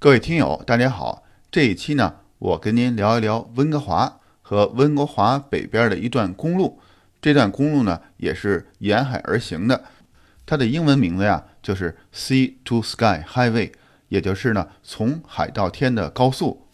[0.00, 1.24] 各位听友，大家好。
[1.50, 6.78] 这一期呢，我跟您聊一聊温哥华和温哥华北边的一段公路。
[7.20, 9.82] 这段公路呢，也是沿海而行的。
[10.46, 13.72] 它的英文名字呀，就是 Sea to Sky Highway，
[14.08, 16.68] 也就是呢，从海到天的高速。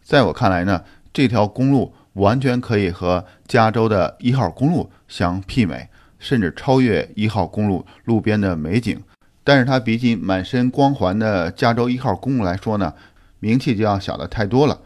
[0.00, 5.88] 在我看来呢，这条公路完全可以和加州的一号公路相媲美，
[6.20, 9.02] 甚至超越一号公路路边的美景。
[9.46, 12.94] 但是它比起满身光环的加州一号公路来说呢，
[13.40, 14.80] 名气就要小的太多了。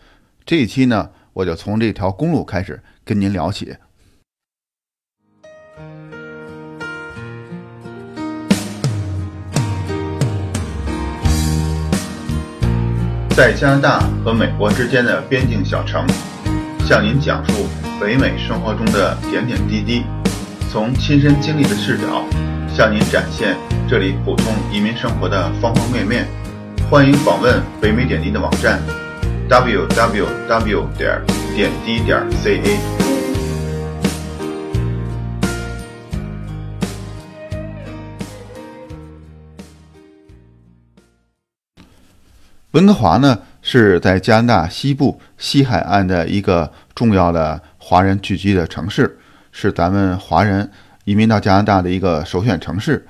[0.44, 3.76] 这一期呢，我就从这条公路开始跟您聊起。
[13.36, 16.04] 在加拿大和美国之间的边境小城，
[16.84, 17.68] 向您讲述
[18.00, 20.02] 北美生活中的点点滴滴，
[20.68, 22.24] 从亲身经历的视角。
[22.78, 23.56] 向您展现
[23.88, 26.24] 这里普通移民生活的方方面面，
[26.88, 28.80] 欢迎访问北美点滴的网站
[29.48, 31.20] ，www 点
[31.56, 32.78] 点滴点 ca。
[42.70, 49.18] 温哥华呢是在加拿大西部西海岸的一个重要的华人聚集的城市，
[49.50, 50.70] 是咱们华人。
[51.08, 53.06] 移民到加拿大的一个首选城市，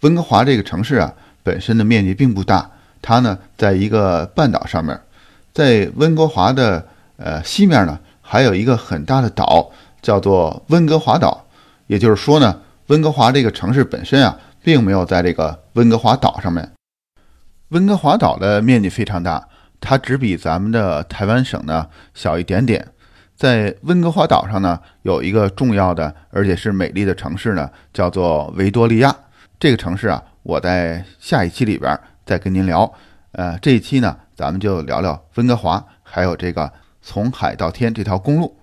[0.00, 2.70] 温哥华这个城市啊，本身的面积并不大，
[3.02, 4.98] 它呢在一个半岛上面，
[5.52, 11.46] 在温哥华的呃西面呢，还有一个很大的岛，叫做温哥华岛。
[11.88, 16.66] 也就是说呢，温哥华这个城市本身啊，并没有在这个温哥华岛上面。
[17.68, 19.46] 温哥华岛的面积非常大，
[19.78, 22.88] 它只比咱们的台湾省呢小一点点。
[23.42, 29.12] 在温哥华岛上呢，有一个重要的而且是美丽的城市呢，叫做维多利亚。
[29.58, 32.94] 这个城市啊，我在下一期里边再跟您聊。
[33.32, 38.56] 呃，这一期呢，咱们就聊聊温哥华，还有这个从海到天这条公路。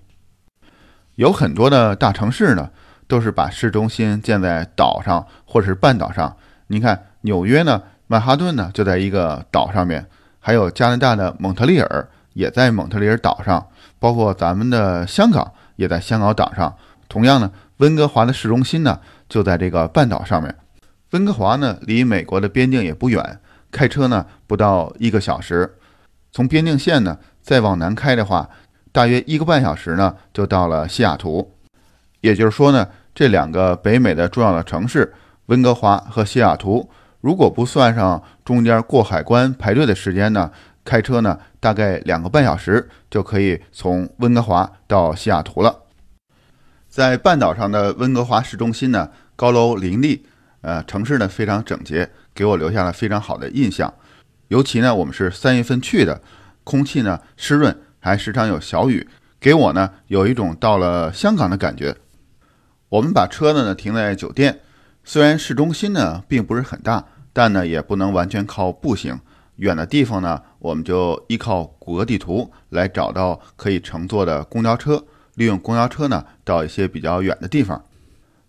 [1.16, 2.70] 有很多的大城市呢，
[3.06, 6.38] 都是把市中心建在岛上或者是半岛上。
[6.68, 10.06] 你看纽约呢，曼哈顿呢就在一个岛上面，
[10.39, 13.67] 还有加拿大的蒙特利尔也在蒙特利尔岛上。
[14.02, 16.73] 包括咱们的香港也在香港岛上，
[17.10, 18.98] 同样呢，温哥华的市中心呢
[19.28, 20.56] 就在这个半岛上面。
[21.12, 23.39] 温哥华呢离美国的边境也不远，
[23.70, 25.76] 开车呢不到一个小时。
[26.32, 28.50] 从边境线呢再往南开的话，
[28.94, 31.56] 大约一个半小时呢就到了西雅图。
[32.22, 35.14] 也就是说呢，这两个北美的重要的城市
[35.48, 36.89] 温哥华和西雅图，
[37.20, 40.50] 如果不算上中间过海关排队的时间呢。
[40.89, 45.83] 开车呢，大概两个半小时就可以从温哥华到西雅图了。
[46.88, 50.26] 在半岛上的温哥华市中心呢，高楼林立，
[50.61, 53.94] 呃，城市呢非常整洁，给我留下了非常好的印象。
[54.48, 56.20] 尤其呢，我们是三月份去的，
[56.64, 59.08] 空气呢湿润，还时常有小雨，
[59.39, 61.95] 给我呢有一种到了香港的感觉。
[62.89, 64.61] 我们把车子呢停在酒店，
[65.04, 69.20] 虽然市中心呢并不是很大，但呢也不能完全靠步行。
[69.59, 75.03] 远的地方呢，我们就依靠谷歌地图来找到可以乘坐的公交车，
[75.36, 77.83] 利用公交车呢到一些比较远的地方。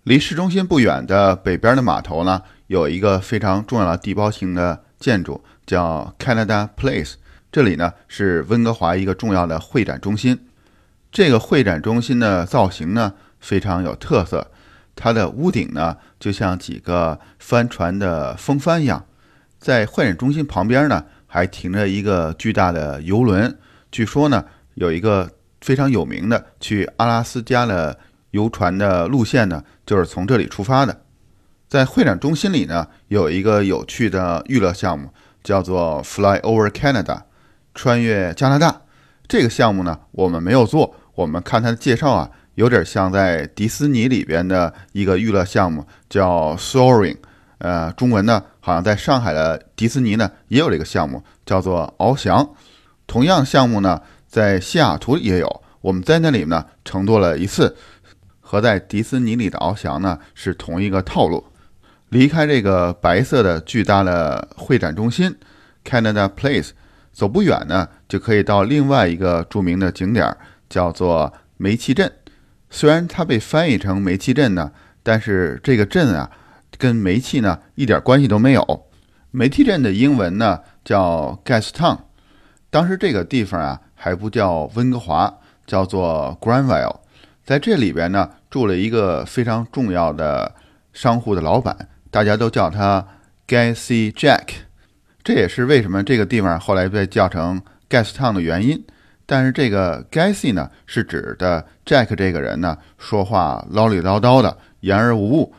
[0.04, 7.15] 离市中心不远的北边的码头呢，有一个非常重要的地包型的建筑，叫 Canada Place。
[7.53, 10.47] 这里呢是温哥华一个重要的会展中心。
[11.12, 14.50] 这个会展中心的造型呢非常有特色，
[14.94, 19.04] 它的屋顶呢就像几个帆船的风帆一样。
[19.60, 23.56] 在会展中心旁边呢，还停着一个巨大的游轮。
[23.93, 24.44] 据说呢，
[24.75, 27.98] 有一个非常有名的去阿拉斯加的
[28.31, 31.03] 游船的路线呢，就是从这里出发的。
[31.69, 35.10] 在会展中心里呢，有一个有趣的娱乐项目，
[35.44, 37.22] 叫做 Fly Over Canada，
[37.75, 38.82] 穿越加拿大。
[39.28, 40.94] 这个项目呢，我们没有做。
[41.15, 47.19] 我们看它的介绍啊，有点像在迪士尼里边的一个娱乐项目，叫 Soaring。
[47.60, 52.48] 呃，中文呢，好像在上海的迪士尼呢也有这个项目，叫做翱翔。
[53.07, 55.62] 同样项目呢，在西雅图也有。
[55.83, 57.77] 我们在那里呢乘坐了一次，
[58.41, 61.45] 和在迪士尼里的翱翔呢是同一个套路。
[62.09, 65.36] 离开这个白色的巨大的会展中心
[65.84, 66.71] Canada Place，
[67.13, 70.39] 走不远呢就可以到另外一个著名的景点儿，
[70.71, 72.10] 叫做煤气镇。
[72.71, 74.72] 虽然它被翻译成煤气镇呢，
[75.03, 76.30] 但是这个镇啊。
[76.80, 78.86] 跟煤气呢一点关系都没有。
[79.30, 81.98] 煤气镇的英文呢叫 Gas Town。
[82.71, 85.32] 当时这个地方啊还不叫温哥华，
[85.66, 86.97] 叫做 Granville。
[87.44, 90.54] 在这里边呢住了一个非常重要的
[90.92, 91.77] 商户的老板，
[92.10, 93.06] 大家都叫他
[93.47, 94.47] Gassy Jack。
[95.22, 97.60] 这也是为什么这个地方后来被叫成
[97.91, 98.82] Gas Town 的原因。
[99.27, 105.54] 但是这个 Gassy 呢，是指的 Jack 这个人呢，说话唠里唠叨的，言而无物。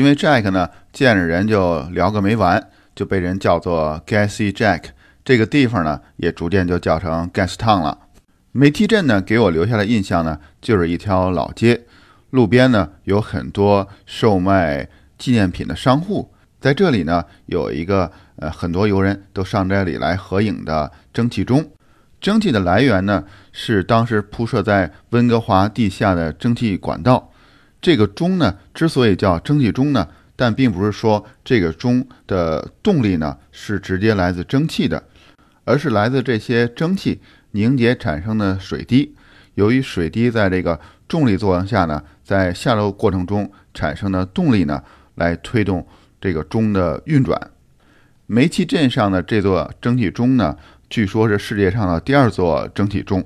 [0.00, 4.84] 因为 Jack 呢，见着人就聊个没完，就被人叫做 Gassy Jack。
[5.22, 7.98] 这个地方呢，也逐渐就叫成 Gas Town 了。
[8.52, 11.82] 梅梯镇呢，给我留下的印象呢，就是一条老街，
[12.30, 14.88] 路边呢有很多售卖
[15.18, 21.62] 纪念品的商户，在这里呢，有一个呃，很多游人都上这里来合影的蒸汽钟。
[22.22, 27.29] 蒸汽的来源呢，是当时铺设在温哥华地下的蒸汽管道。
[27.80, 30.06] 这个钟呢，之所以叫蒸汽钟呢，
[30.36, 35.02] 但并不是说这个钟的动力呢是直接来自蒸汽的，
[35.64, 37.20] 而是来自这些蒸汽
[37.52, 39.14] 凝结产生的水滴。
[39.54, 40.78] 由于水滴在这个
[41.08, 44.82] 重力作用下呢，在下落过程中产生的动力呢，
[45.14, 45.86] 来推动
[46.20, 47.50] 这个钟的运转。
[48.26, 50.56] 煤气镇上的这座蒸汽钟呢。
[50.88, 53.24] 据说，是世界上的第二座蒸汽钟，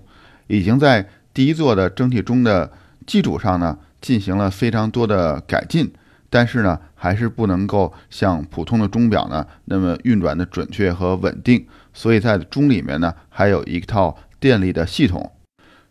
[0.49, 2.71] 已经在第一座的蒸汽钟的
[3.07, 5.91] 基础上呢进行了非常多的改进，
[6.29, 11.67] 但是呢，还是不能够像普通的钟表呢那么运转的准确和稳定。
[11.95, 15.33] 所以在钟里面呢，还有一套电力的系统。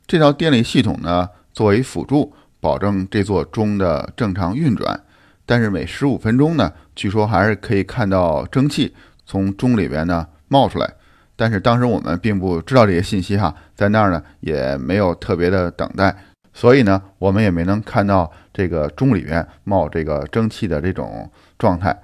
[0.06, 5.02] 这套电力系统呢，作为辅助，保证这座钟的正常运转。
[5.48, 8.94] 但是每十五分钟呢，据说还是可以看到蒸汽
[9.26, 10.94] 从钟里边呢冒出来。
[11.36, 16.16] 但是当时我们并不知道这些信息哈，在那儿呢也没有特别的等待，
[16.54, 22.00] 所以呢我们也没能看到这个钟里面冒这个蒸汽的这种状态。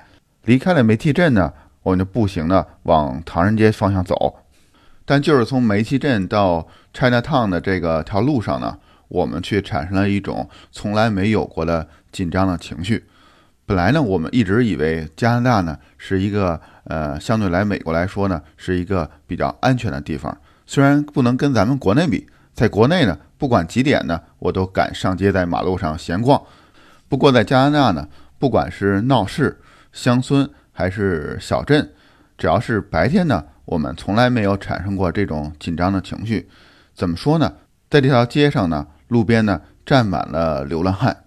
[0.46, 1.54] 离开了煤气镇呢，
[1.84, 4.38] 我们就步行呢往唐人街方向走。
[5.06, 13.06] 但就是从煤气镇到 China Town 的这个条路上呢，我们却产生了一种从来没有过的紧张的情绪。
[13.66, 20.36] 本来呢，我们一直以为加拿大呢是一个呃，相对来美国来说呢是一个比较安全的地方。
[20.66, 26.40] 虽然不能跟咱们国内比，在国内呢，不管几点呢，我都敢上街在马路上闲逛。
[27.08, 28.08] 不过在加拿大呢，
[28.38, 29.60] 不管是闹市、
[29.94, 31.90] 乡村还是小镇，
[32.38, 36.50] 只要是白天呢，我们从来没有产生过这种紧张的情绪。
[36.94, 37.54] 怎么说呢？
[37.90, 41.24] 在这条街上呢，路边呢站满了流浪汉。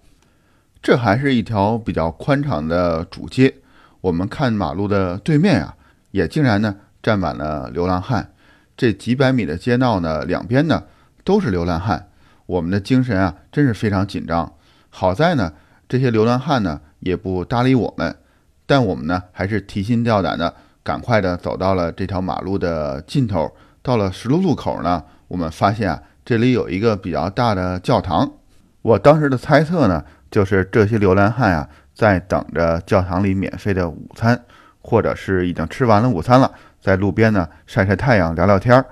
[0.81, 3.55] 这还是一条比较宽敞的主街，
[4.01, 5.75] 我们看马路的对面啊，
[6.11, 8.29] 也竟然呢站满了流浪汉。
[8.77, 10.83] 这几百米的街道呢，两边呢
[11.23, 12.07] 都是流浪汉，
[12.45, 14.51] 我们的精神啊真是非常紧张。
[14.89, 15.53] 好在呢，
[15.87, 18.15] 这些流浪汉呢也不搭理我们，
[18.65, 20.53] 但我们呢还是提心吊胆的，
[20.83, 23.51] 赶快的走到了这条马路的尽头。
[23.81, 28.31] 到了十字路口呢，我们发现啊这里有一个比较大的教堂。
[28.81, 30.03] 我当时的猜测呢。
[30.33, 34.43] 就是这些流浪汉啊，在等着教堂里免费的午餐，
[34.81, 38.83] 或者是已经吃完了午餐了，在路边呢晒晒太阳、聊聊天儿。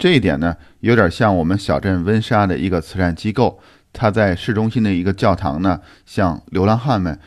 [0.00, 3.60] 这一点呢，有点像我们小镇温莎的一个慈善机构，
[3.92, 7.20] 它在市中心的一个教堂呢，向流浪汉们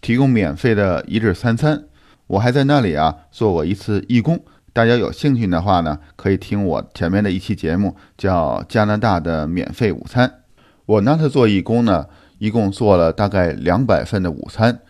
[0.00, 1.84] 提供免费的一日三餐。
[2.28, 4.42] 我还在那里啊做过一次义工，
[4.72, 10.26] 大家有兴趣的话呢，可以听我前面的一期节目，叫《加拿大的免费午餐》。
[10.86, 12.06] 我那次做义工呢。
[12.38, 14.80] 一共做了大概两百份的午餐，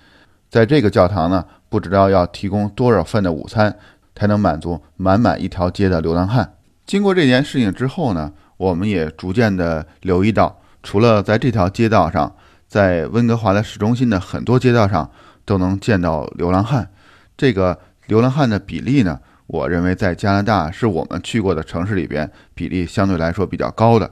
[0.50, 3.76] 在这个教堂呢，不知道要提供多少份的午餐
[4.16, 6.54] 才能满足满满一条街的流浪汉。
[6.86, 12.34] 经过这件事情之后呢，我们也逐渐的留意到，除了在这条街道上，
[12.66, 15.10] 在温哥华的市中心的很多街道上
[15.44, 16.90] 都能见到流浪汉。
[17.36, 24.10] 这个流浪汉的比例呢，我认为在加拿大是我们去过的城市里边比例相对来说比较高的。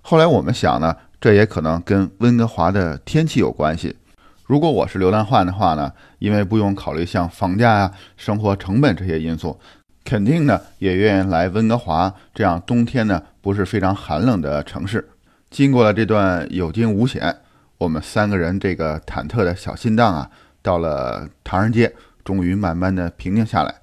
[0.00, 0.96] 后来我们想呢。
[1.22, 3.96] 这也可能跟温哥华的天气有关系。
[4.44, 9.56] 如果我是流浪汉的话呢，因为不用考虑像房价呀、生活成本这些因素，
[10.04, 15.08] 肯定呢也愿意来温哥华这样冬天呢不是非常寒冷的城市。
[15.50, 17.36] 经过了这段有惊无险，
[17.78, 20.30] 我们三个人这个忐忑的小心脏啊，
[20.62, 21.94] 到了唐人街，
[22.24, 23.74] 终于慢慢的平静下来。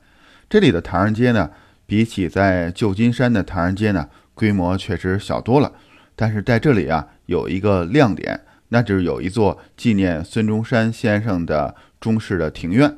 [0.50, 1.50] 这里的唐人街呢，
[1.86, 5.72] 比起在旧金山的唐人街呢，规模确实小多了。
[6.16, 7.08] 但是在这里啊。
[7.30, 12.98] 有一个亮点，那就是有一座纪念孙中山先生的中式的庭院。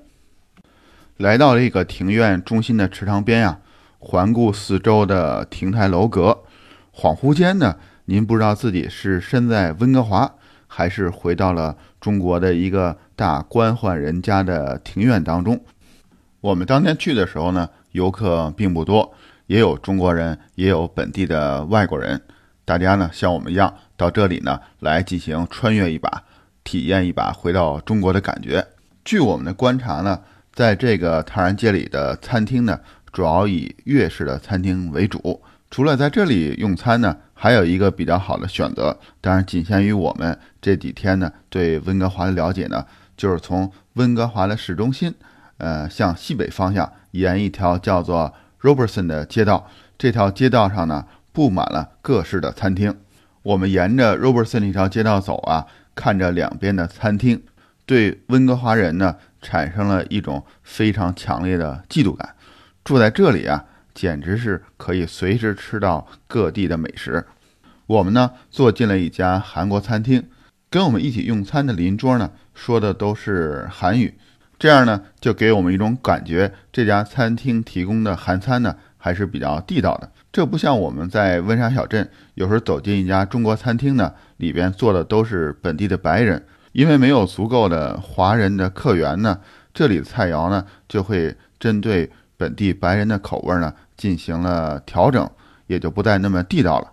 [1.22, 3.60] 来到这个庭院中心的池塘边呀，
[4.00, 6.40] 环顾四周的亭台楼阁，
[6.92, 7.76] 恍惚间呢，
[8.06, 10.34] 您不知道自己是身在温哥华，
[10.66, 15.64] 还是回到了中国的一个大官宦人家的庭院当中。
[16.40, 19.14] 我们当天去的时候呢，游客并不多，
[19.46, 22.20] 也有中国人，也有本地的外国人。
[22.66, 26.24] 大家呢，像我们一样到这里呢来进行穿越一把，
[26.64, 28.66] 体验一把回到中国的感觉。
[29.06, 30.22] 据我们的观察呢，
[30.54, 32.80] 在这个唐人街里的餐厅呢，
[33.12, 35.42] 主要以粤式的餐厅为主。
[35.70, 45.14] 除了在这里用餐呢，还有一个比较好的选择，当然仅限于我们这几天呢对温哥华的了解呢，就是从温哥华的市中心，
[45.58, 49.70] 呃，向西北方向沿一条叫做 Robertson 的街道。
[49.98, 52.98] 这条街道上呢，布满了各式的餐厅。
[53.44, 55.66] 我们沿着 Robertson 这条街道走啊，
[55.96, 57.42] 看着两边的餐厅，
[57.86, 62.36] 对温哥华人呢产生了一种非常强烈的嫉妒感。
[62.84, 63.66] 住在这里啊。
[63.94, 67.26] 简直是可以随时吃到各地的美食。
[67.86, 70.24] 我们呢坐进了一家韩国餐厅，
[70.70, 74.14] 跟我们一起用餐的邻桌呢说的都是韩语，
[74.58, 80.10] 这样呢就给我们一种感觉，这家餐厅提供的韩餐呢还是比较地道的。
[80.32, 89.40] 这不像我们在温莎小镇，有时候走进一家中国餐厅呢，里边坐的都是本地的白人，因为没有足够的华人的客源呢，
[89.74, 92.12] 这里的菜肴呢就会针对。
[92.38, 95.30] 本地白人的口味呢进行了调整，
[95.68, 96.92] 也就不再那么地道了。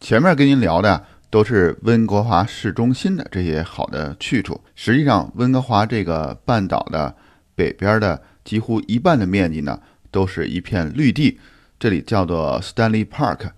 [0.00, 7.14] 前面跟您聊的都是温哥华市中心的这些好的去处，实际上温哥华这个半岛的
[7.54, 9.78] 北边的几乎一半的面积呢
[10.10, 11.38] 都是一片绿地，
[11.78, 13.50] 这里叫做 Stanley Park，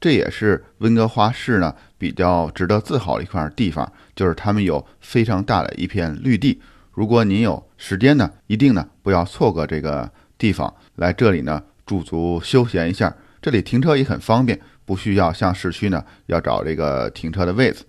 [0.00, 6.60] 这也是温哥华市呢比较值得自豪的一块地方，就是他们有非常大的一片绿地。
[6.92, 10.10] 如果您有时间呢，一定呢不要错过这个。
[10.40, 13.14] 地方来这里呢，驻足休闲一下。
[13.42, 17.84] 这里停车也很方便，不需要像市区呢要找这个停车的位子。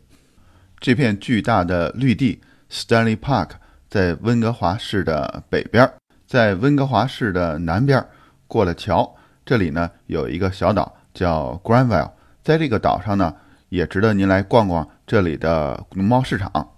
[0.78, 3.52] 这片巨大的绿地 Stanley Park
[3.90, 5.90] 在温哥华市的北边，
[6.28, 8.06] 在温哥华市的南边
[8.48, 9.16] 过了桥，
[9.46, 12.12] 这里呢有一个小岛叫 Granville，
[12.44, 13.36] 在这个岛上呢
[13.70, 16.72] 也值得您来逛逛这里的农贸市场。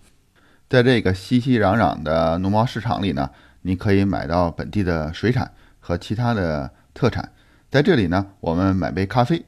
[0.69, 3.29] 在这个熙熙攘攘的农贸市场里呢，
[3.61, 5.51] 你可以买到本地的水产。
[5.85, 7.29] 和其他的特产，
[7.69, 9.43] 在这里呢，我们买杯咖啡，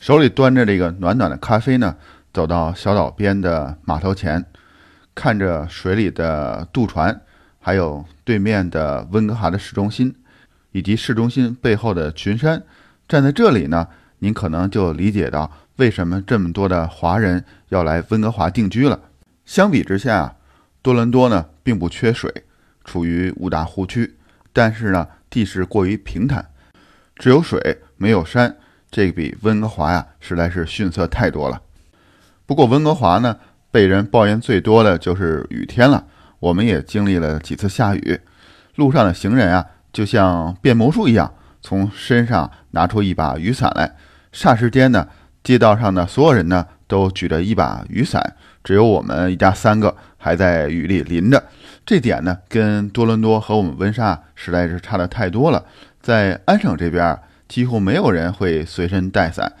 [0.00, 1.94] 手里端着这个暖暖的咖啡呢，
[2.32, 4.44] 走到小岛边的码头前，
[5.14, 7.20] 看着水里的渡船，
[7.60, 10.12] 还有对面的温哥华的市中心，
[10.72, 12.60] 以及市中心背后的群山，
[13.06, 13.86] 站在这里呢，
[14.18, 19.00] 您可能就理解到为什么这么多的华人要来温哥华定居了。
[19.44, 20.36] 相比之下，
[20.82, 22.44] 多伦多呢并不缺水，
[22.84, 24.16] 处于五大湖区，
[24.52, 25.06] 但是呢。
[25.30, 26.48] 地势过于平坦，
[27.16, 28.56] 只有水没有山，
[28.90, 31.60] 这比温哥华呀实在是逊色太多了。
[32.46, 33.36] 不过温哥华呢，
[33.70, 36.06] 被人抱怨最多的就是雨天了。
[36.40, 38.18] 我们也经历了几次下雨，
[38.76, 43.96] 路上的行人啊，就像变魔术一样，从身上拿出一把雨伞来，
[44.32, 45.08] 霎时间呢，
[45.42, 51.42] 街道上的所有人呢都举着一把雨伞，只有我们一家三个还在雨里淋着。
[51.86, 55.64] 这点呢，跟多伦多和我们温莎实在是差的太多了。
[56.00, 57.18] 在安省这边，
[57.48, 59.52] 几乎没有人会随身带伞，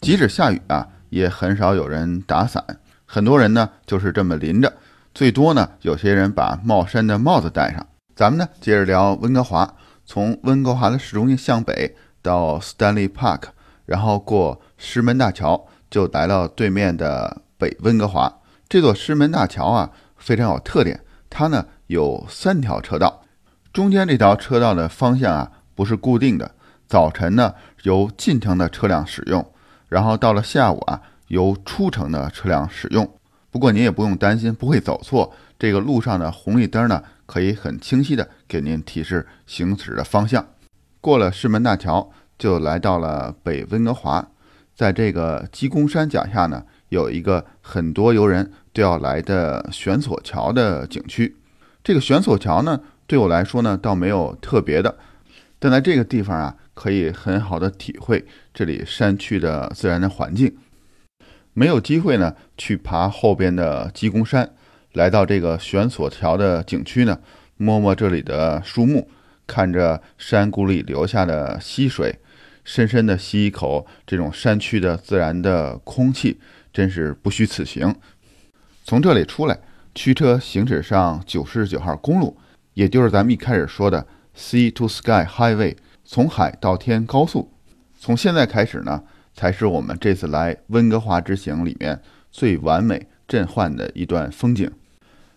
[0.00, 2.64] 即使下雨啊，也很少有人打伞。
[3.04, 4.72] 很多人呢，就是这么淋着。
[5.12, 7.86] 最多呢，有些人把帽衫的帽子戴上。
[8.14, 9.74] 咱们呢，接着聊温哥华。
[10.06, 13.42] 从温哥华的市中心向北到 Stanley Park，
[13.86, 18.40] 然后过石门大桥，就来到对面的北温哥华。
[18.68, 21.00] 这座石门大桥啊，非常有特点。
[21.28, 23.22] 它呢有三条车道，
[23.72, 26.54] 中间这条车道的方向啊不是固定的。
[26.86, 29.44] 早晨呢由进城的车辆使用，
[29.88, 33.10] 然后到了下午啊由出城的车辆使用。
[33.50, 40.44] 不过您也不用担心不会走错，这个路上的红绿灯呢可以很清晰的给您提示行驶的方向。
[41.00, 42.10] 过了石门大桥，
[42.44, 44.28] 就来到了北温哥华，
[44.74, 46.62] 在这个鸡公山脚下呢。
[46.90, 51.34] 有一个很多游人都要来的悬索桥的景区，
[51.82, 54.94] 这个悬索桥呢，对我来说呢，倒没有特别的，
[55.58, 60.54] 但在这个地方啊，可以很好的体会这里山区的自然的环境。
[61.54, 64.50] 没有机会呢，去爬后边的鸡公山，
[64.92, 67.18] 来到这个悬索桥的景区呢，
[67.56, 69.08] 摸摸这里的树木，
[69.46, 72.20] 看着山谷里流下的溪水，
[72.64, 76.40] 深深的吸一口这种山区的自然的空气。
[76.72, 77.94] 真是不虚此行。
[78.82, 79.56] 从这里出来，
[79.94, 82.36] 驱车行驶上九十九号公路，
[82.72, 84.04] 也就是咱们一开始说的
[84.36, 87.52] Sea to Sky Highway，从海到天高速。
[87.96, 89.04] 从现在开始呢，
[89.34, 92.02] 才是我们这次来温哥华之行里面
[92.32, 94.68] 最完美、震撼的一段风景。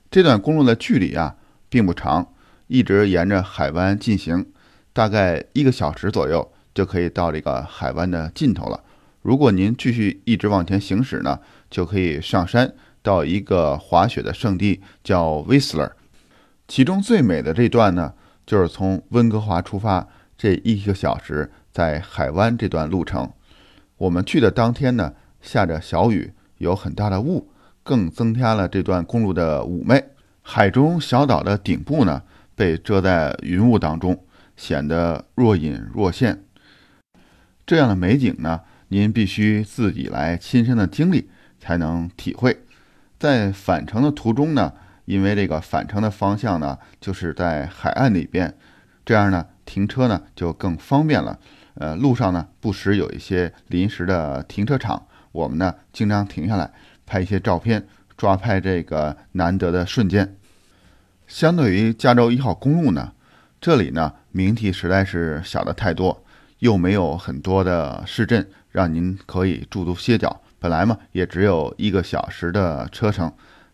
[0.09, 1.35] 这段公路的距离啊，
[1.69, 2.33] 并不长，
[2.65, 4.47] 一直沿着海湾进行，
[4.91, 8.79] 大概一个小时左右就可以到这个海湾的尽头了。
[9.23, 11.39] 如果您继续一直往前行驶呢，
[11.71, 15.93] 就可以上山到一个滑雪的圣地，叫 Whistler。
[16.67, 18.13] 其中最美的这段呢，
[18.45, 20.07] 就是从温哥华出发，
[20.37, 23.27] 这一个小时在海湾这段路程。
[23.97, 27.49] 我们去的当天呢，下着小雨，有很大的雾，
[27.81, 30.03] 更增加了这段公路的妩媚。
[30.43, 32.21] 海中小岛的顶部呢，
[32.53, 34.23] 被遮在云雾当中，
[34.55, 36.43] 显得若隐若现。
[37.67, 42.63] 这样的美景呢，您必须自己来亲身的经历才能体会。
[43.19, 44.71] 在返程的途中呢，
[45.03, 48.55] 因为这个返程的方向呢，就是在海岸里边，
[49.05, 51.37] 这样呢，停车呢就更方便了。
[51.73, 56.71] 呃，路上呢不时有一些临时的停车场，我们呢经常停下来
[57.05, 60.37] 拍一些照片，抓拍这个难得的瞬间。
[61.27, 63.11] 相对于加州一号公路呢，
[63.59, 66.23] 这里呢名气实在是小的太多。
[66.59, 73.31] 又没有很多的市镇让您可以驻足歇脚，本来嘛也只有一个小时的车程，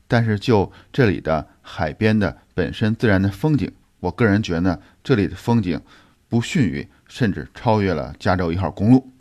[0.07, 5.79] 但是就这里的海边的本身自然的风景，我个人觉得这里的风景
[6.27, 9.11] 不逊于，甚至超越了加州一号公路。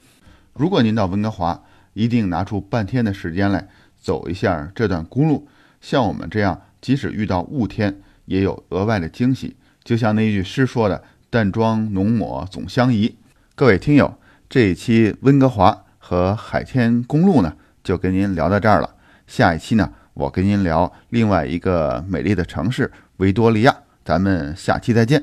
[0.55, 1.63] 如果您到温哥华，
[1.95, 3.69] 一定拿出半天的时间来
[4.01, 5.49] 走一下这段公路。
[5.81, 9.57] 像我们这样，即使遇到雾天，也有额外的惊喜。
[9.85, 13.17] 就像那句诗说的：“淡妆浓抹总相宜。”
[13.63, 14.13] 各位听友，
[14.49, 17.55] 这一期温哥华和海天公路呢，
[17.85, 18.91] 就跟您聊到这儿了。
[19.29, 23.73] 下一期呢，我跟您聊另外一个美丽的城市维多利亚。
[24.05, 25.23] 咱们下期再见。